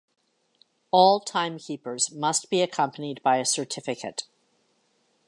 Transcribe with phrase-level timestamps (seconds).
[0.89, 4.23] All timekeepers must be accompanied by a certificate.